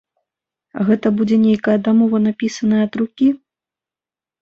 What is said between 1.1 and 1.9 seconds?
будзе нейкая